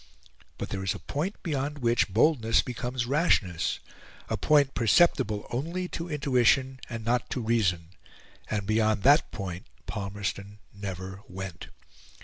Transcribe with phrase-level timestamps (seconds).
[0.57, 3.79] But there is a point beyond which boldness becomes rashness
[4.29, 7.89] a point perceptible only to intuition and not to reason;
[8.49, 11.67] and beyond that point Palmerston never went.